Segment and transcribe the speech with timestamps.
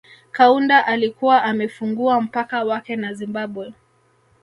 [0.31, 3.73] Kaunda alikuwa amefungua mpaka wake na Zimbabwe